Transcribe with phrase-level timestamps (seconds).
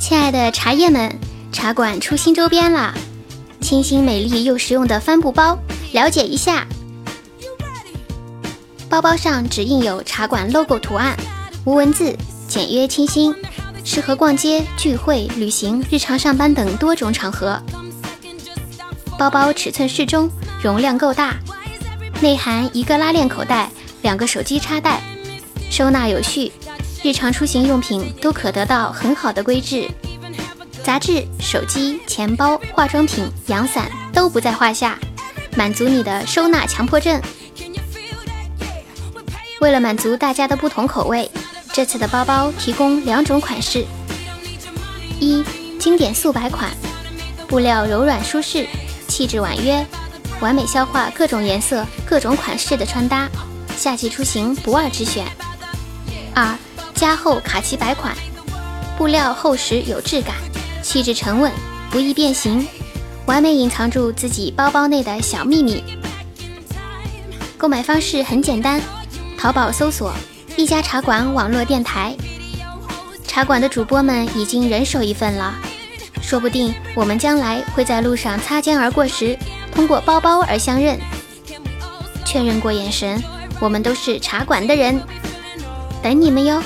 [0.00, 1.14] 亲爱的茶叶们，
[1.52, 2.94] 茶馆出新周边啦！
[3.60, 5.56] 清新美丽又实用的帆布包，
[5.92, 6.66] 了解一下。
[8.88, 11.14] 包包上只印有茶馆 logo 图案，
[11.64, 12.16] 无文字，
[12.48, 13.34] 简约清新，
[13.84, 17.60] 适合逛街、聚会、旅行、日常上班等多种场合。
[19.18, 20.30] 包包尺寸适中，
[20.62, 21.36] 容量够大，
[22.22, 23.70] 内含一个拉链口袋，
[24.00, 25.02] 两个手机插袋，
[25.70, 26.50] 收纳有序，
[27.02, 29.88] 日常出行用品都可得到很好的规制。
[30.82, 34.98] 杂志、手机、钱包、化妆品、阳伞都不在话下，
[35.56, 37.20] 满足你的收纳强迫症。
[39.60, 41.30] 为了满足大家的不同口味，
[41.72, 43.84] 这次的包包提供两种款式：
[45.18, 45.44] 一、
[45.78, 46.70] 经典素白款，
[47.46, 48.66] 布料柔软舒适，
[49.06, 49.86] 气质婉约，
[50.40, 53.28] 完美消化各种颜色、各种款式的穿搭，
[53.76, 55.26] 夏季出行不二之选；
[56.34, 56.56] 二、
[57.00, 58.14] 加厚卡其白款，
[58.98, 60.34] 布料厚实有质感，
[60.82, 61.50] 气质沉稳，
[61.90, 62.68] 不易变形，
[63.24, 65.82] 完美隐藏住自己包包内的小秘密。
[67.56, 68.82] 购买方式很简单。
[69.38, 70.12] 淘宝搜索
[70.58, 72.14] “一家茶馆网络电台”，
[73.26, 75.54] 茶馆的主播们已经人手一份了，
[76.20, 79.38] 说不定我们将来会在路上擦肩而过时，
[79.72, 81.00] 通过包包而相认，
[82.26, 83.22] 确认过眼神，
[83.58, 85.00] 我们都是茶馆的人，
[86.02, 86.62] 等你们哟。